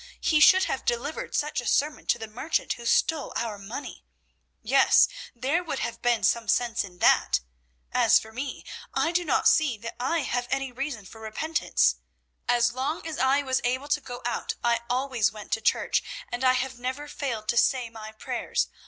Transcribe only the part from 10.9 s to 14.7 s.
for repentance. As long as I was able to go out